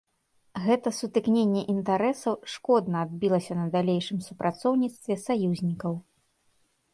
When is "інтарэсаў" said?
1.73-2.33